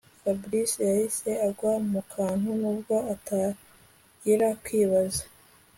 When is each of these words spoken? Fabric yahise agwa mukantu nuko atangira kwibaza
Fabric 0.21 0.69
yahise 0.87 1.31
agwa 1.47 1.73
mukantu 1.91 2.47
nuko 2.61 2.95
atangira 3.13 4.47
kwibaza 4.63 5.23